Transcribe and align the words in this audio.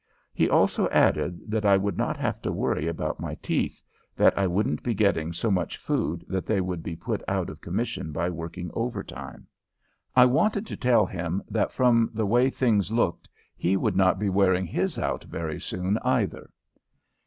He 0.33 0.49
also 0.49 0.89
added 0.89 1.51
that 1.51 1.63
I 1.63 1.77
would 1.77 1.95
not 1.95 2.17
have 2.17 2.41
to 2.41 2.51
worry 2.51 2.87
about 2.87 3.19
my 3.19 3.35
teeth; 3.35 3.83
that 4.15 4.35
I 4.35 4.47
wouldn't 4.47 4.81
be 4.81 4.95
getting 4.95 5.31
so 5.31 5.51
much 5.51 5.77
food 5.77 6.25
that 6.27 6.47
they 6.47 6.59
would 6.59 6.81
be 6.81 6.95
put 6.95 7.21
out 7.27 7.51
of 7.51 7.61
commission 7.61 8.11
by 8.11 8.31
working 8.31 8.71
overtime. 8.73 9.45
I 10.15 10.25
wanted 10.25 10.65
to 10.65 10.75
tell 10.75 11.05
him 11.05 11.43
that 11.51 11.71
from 11.71 12.09
the 12.15 12.25
way 12.25 12.49
things 12.49 12.91
looked 12.91 13.29
he 13.55 13.77
would 13.77 13.95
not 13.95 14.17
be 14.17 14.27
wearing 14.31 14.65
his 14.65 14.97
out 14.97 15.23
very 15.25 15.59
soon, 15.59 15.99
either. 15.99 16.49